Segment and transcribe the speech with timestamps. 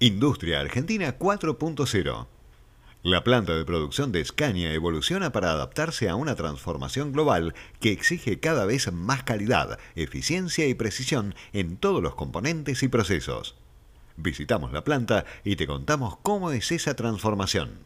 [0.00, 2.26] Industria Argentina 4.0.
[3.02, 8.38] La planta de producción de Scania evoluciona para adaptarse a una transformación global que exige
[8.38, 13.56] cada vez más calidad, eficiencia y precisión en todos los componentes y procesos.
[14.16, 17.80] Visitamos la planta y te contamos cómo es esa transformación.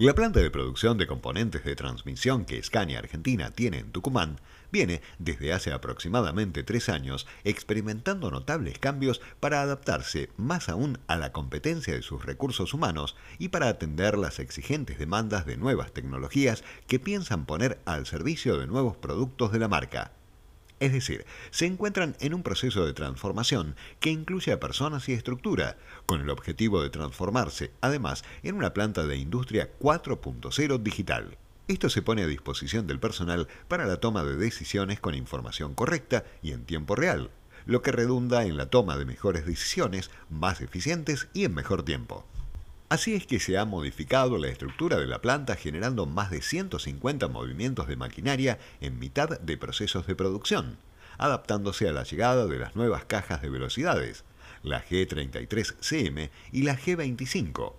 [0.00, 4.38] La planta de producción de componentes de transmisión que Scania Argentina tiene en Tucumán
[4.70, 11.32] viene desde hace aproximadamente tres años experimentando notables cambios para adaptarse más aún a la
[11.32, 17.00] competencia de sus recursos humanos y para atender las exigentes demandas de nuevas tecnologías que
[17.00, 20.12] piensan poner al servicio de nuevos productos de la marca.
[20.80, 25.76] Es decir, se encuentran en un proceso de transformación que incluye a personas y estructura,
[26.06, 31.36] con el objetivo de transformarse, además, en una planta de industria 4.0 digital.
[31.66, 36.24] Esto se pone a disposición del personal para la toma de decisiones con información correcta
[36.42, 37.30] y en tiempo real,
[37.66, 42.24] lo que redunda en la toma de mejores decisiones, más eficientes y en mejor tiempo.
[42.88, 47.28] Así es que se ha modificado la estructura de la planta generando más de 150
[47.28, 50.78] movimientos de maquinaria en mitad de procesos de producción,
[51.18, 54.24] adaptándose a la llegada de las nuevas cajas de velocidades,
[54.62, 57.74] la G33CM y la G25.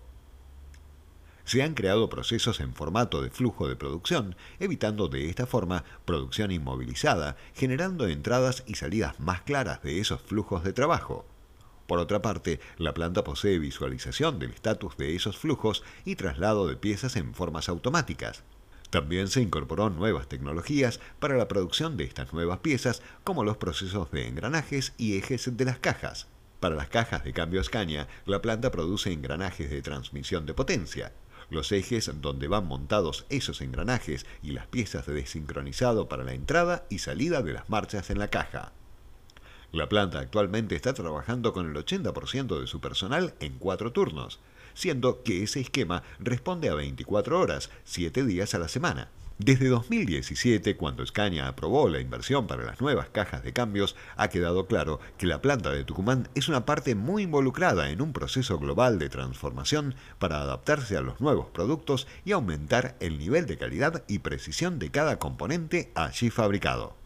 [1.44, 6.52] Se han creado procesos en formato de flujo de producción, evitando de esta forma producción
[6.52, 11.26] inmovilizada, generando entradas y salidas más claras de esos flujos de trabajo.
[11.90, 16.76] Por otra parte, la planta posee visualización del estatus de esos flujos y traslado de
[16.76, 18.44] piezas en formas automáticas.
[18.92, 24.12] También se incorporó nuevas tecnologías para la producción de estas nuevas piezas, como los procesos
[24.12, 26.28] de engranajes y ejes de las cajas.
[26.60, 31.12] Para las cajas de cambio Scania, la planta produce engranajes de transmisión de potencia.
[31.50, 36.86] Los ejes donde van montados esos engranajes y las piezas de desincronizado para la entrada
[36.92, 38.74] y salida de las marchas en la caja.
[39.72, 44.40] La planta actualmente está trabajando con el 80% de su personal en cuatro turnos,
[44.74, 49.10] siendo que ese esquema responde a 24 horas, 7 días a la semana.
[49.38, 54.66] Desde 2017, cuando Scania aprobó la inversión para las nuevas cajas de cambios, ha quedado
[54.66, 59.00] claro que la planta de Tucumán es una parte muy involucrada en un proceso global
[59.00, 64.20] de transformación para adaptarse a los nuevos productos y aumentar el nivel de calidad y
[64.20, 67.00] precisión de cada componente allí fabricado.